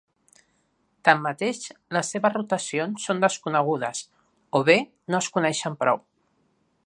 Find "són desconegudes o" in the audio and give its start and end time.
3.09-4.65